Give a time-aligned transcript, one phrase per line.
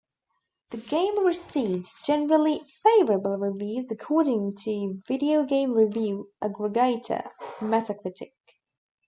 [0.71, 8.31] The game received "generally favorable" reviews according to video game review aggregator Metacritic.